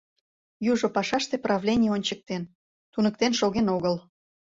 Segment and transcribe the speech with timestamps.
[0.71, 2.43] Южо пашаште правлений ончыктен,
[2.91, 3.95] туныктен шоген огыл.